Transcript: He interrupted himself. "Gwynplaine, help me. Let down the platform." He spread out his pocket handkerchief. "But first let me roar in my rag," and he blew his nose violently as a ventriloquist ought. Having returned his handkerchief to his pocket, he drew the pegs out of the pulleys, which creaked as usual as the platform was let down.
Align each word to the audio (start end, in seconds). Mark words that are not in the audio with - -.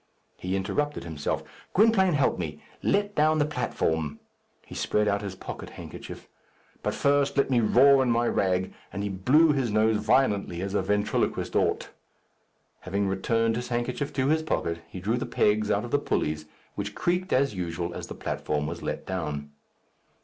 He 0.35 0.55
interrupted 0.55 1.03
himself. 1.03 1.43
"Gwynplaine, 1.75 2.13
help 2.15 2.39
me. 2.39 2.63
Let 2.81 3.13
down 3.13 3.37
the 3.37 3.45
platform." 3.45 4.19
He 4.65 4.73
spread 4.73 5.07
out 5.07 5.21
his 5.21 5.35
pocket 5.35 5.69
handkerchief. 5.77 6.27
"But 6.81 6.95
first 6.95 7.37
let 7.37 7.51
me 7.51 7.59
roar 7.59 8.01
in 8.01 8.09
my 8.09 8.27
rag," 8.27 8.73
and 8.91 9.03
he 9.03 9.09
blew 9.09 9.51
his 9.51 9.69
nose 9.69 9.97
violently 9.97 10.59
as 10.63 10.73
a 10.73 10.81
ventriloquist 10.81 11.55
ought. 11.55 11.89
Having 12.79 13.09
returned 13.09 13.55
his 13.55 13.67
handkerchief 13.67 14.11
to 14.13 14.29
his 14.29 14.41
pocket, 14.41 14.79
he 14.89 14.99
drew 14.99 15.17
the 15.17 15.27
pegs 15.27 15.69
out 15.69 15.85
of 15.85 15.91
the 15.91 15.99
pulleys, 15.99 16.47
which 16.73 16.95
creaked 16.95 17.31
as 17.31 17.53
usual 17.53 17.93
as 17.93 18.07
the 18.07 18.15
platform 18.15 18.65
was 18.65 18.81
let 18.81 19.05
down. 19.05 19.51